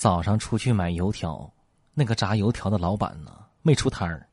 [0.00, 1.52] 早上出去买油条，
[1.92, 4.26] 那个炸油条的老板呢没出摊儿，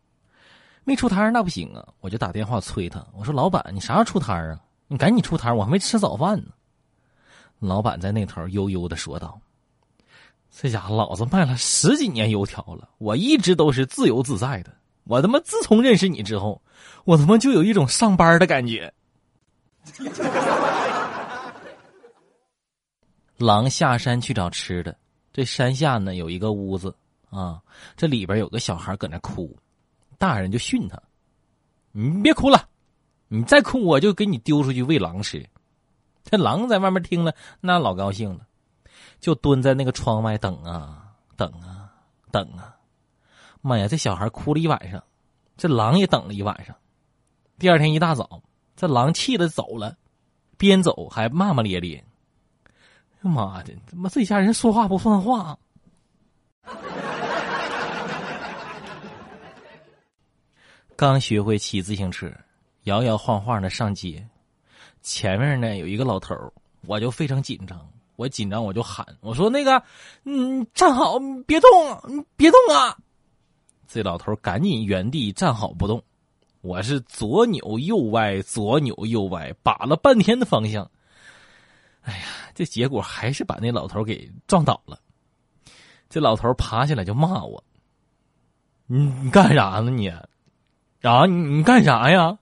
[0.85, 1.85] 没出摊儿那不行啊！
[1.99, 4.61] 我就打电话催他，我说：“老板，你啥时候出摊儿啊？
[4.87, 6.51] 你赶紧出摊儿，我还没吃早饭呢。”
[7.59, 9.37] 老板在那头悠悠的说道
[10.49, 14.73] ：“这家伙老子卖了十几年油条了，我一直都是自由自在的。
[15.03, 16.61] 我他妈自从认识你之后，
[17.03, 18.93] 我他妈就有一种上班的感觉。
[23.35, 24.97] ”狼下山去找吃的，
[25.37, 26.95] 这山下呢有一个屋子
[27.29, 27.61] 啊，
[27.95, 29.55] 这里边有个小孩搁那哭，
[30.17, 30.99] 大人就训他
[31.93, 32.67] ：“你别哭了，
[33.27, 35.47] 你再哭我就给你丢出去喂狼吃。”
[36.25, 38.47] 这狼在外面听了，那老高兴了，
[39.19, 41.93] 就蹲在那个窗外等啊等啊
[42.31, 42.75] 等啊。
[43.61, 45.03] 妈呀，这小孩哭了一晚上，
[45.55, 46.75] 这狼也等了一晚上。
[47.59, 48.41] 第二天一大早，
[48.75, 49.97] 这狼气的走了，
[50.57, 52.03] 边走还骂骂咧咧。
[53.21, 55.57] 妈的，他妈这家人说话不算话。
[60.95, 62.31] 刚学会骑自行车，
[62.83, 64.27] 摇摇晃晃的上街，
[65.01, 66.35] 前面呢有一个老头
[66.85, 67.79] 我就非常紧张。
[68.15, 69.83] 我紧张我就喊，我说：“那个，
[70.23, 72.97] 嗯，站好，别动，别动啊！”
[73.87, 76.03] 这老头赶紧原地站好不动。
[76.61, 80.89] 我是左扭右歪，左扭右歪，把了半天的方向。
[82.07, 82.19] 哎呀，
[82.55, 84.97] 这结果还是把那老头给撞倒了。
[86.09, 87.61] 这老头爬起来就骂我
[88.87, 90.07] ：“你你干啥呢你？
[90.07, 90.25] 啊
[91.25, 92.39] 你你干啥呀？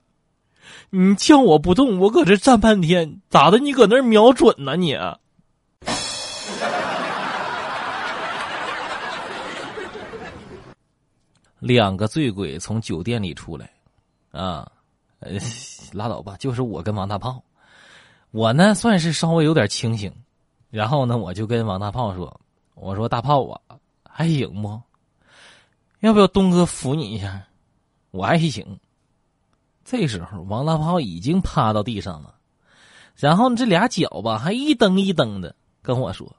[0.92, 3.58] 你叫我不动，我搁这站半天，咋的？
[3.58, 4.96] 你搁那瞄准呢你？”
[11.60, 13.68] 两个醉鬼从酒店里出来，
[14.32, 14.72] 啊，
[15.92, 17.44] 拉倒吧，就是我跟王大炮。
[18.36, 20.14] 我呢算是稍微有点清醒，
[20.70, 22.42] 然后呢我就跟王大炮说
[22.76, 23.62] ：“我说大炮啊，
[24.04, 24.82] 还行不？
[26.02, 27.48] 要不要东哥扶你一下？
[28.12, 28.78] 我还行。”
[29.86, 32.36] 这时候王大炮已经趴到地上了，
[33.16, 36.36] 然后这俩脚吧还一蹬一蹬的跟我说：“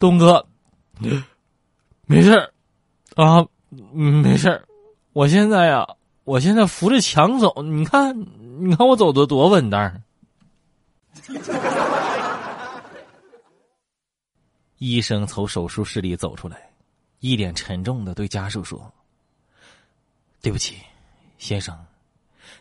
[0.00, 0.44] 东哥，
[2.06, 2.52] 没事
[3.14, 4.66] 啊，没事
[5.12, 5.86] 我现在呀，
[6.24, 8.26] 我现在扶着墙走，你看，
[8.58, 10.02] 你看我走的多稳当。”
[14.78, 16.70] 医生从手术室里走出来，
[17.18, 18.92] 一脸沉重的对家属说
[20.40, 20.76] ：“对不起，
[21.36, 21.76] 先生，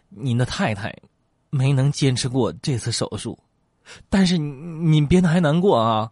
[0.09, 0.91] 您的太太
[1.49, 3.37] 没能坚持过这次手术，
[4.09, 6.11] 但是您别太难过啊，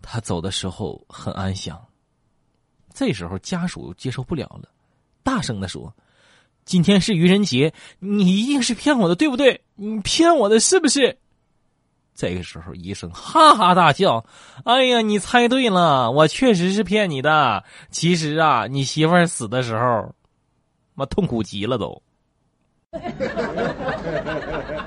[0.00, 1.78] 她走的时候很安详。”
[2.94, 4.68] 这时候家属接受不了了，
[5.22, 5.94] 大声的说
[6.64, 9.62] ：“今天是愚人节，你一定是骗我的，对不对？
[9.74, 11.18] 你骗我的是不是？”
[12.14, 14.24] 这个时候，医生哈哈大笑
[14.64, 17.64] ：“哎呀，你猜对了，我确实是骗你的。
[17.90, 20.14] 其实啊，你媳妇儿死的时候，
[20.94, 22.02] 妈痛苦极了都。”